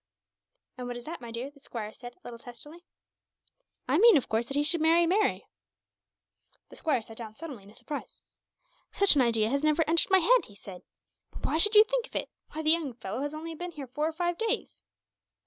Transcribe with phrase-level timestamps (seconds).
[0.79, 2.83] "And what is that, my dear?" the squire said, a little testily.
[3.87, 5.45] "I mean, of course, that he should marry Mary."
[6.69, 8.19] The squire sat down suddenly, in his surprise.
[8.93, 10.81] "Such an idea never entered my head," he said.
[11.29, 12.31] "But why should you think of it?
[12.51, 14.83] Why, the young fellow has only been here four or five days!"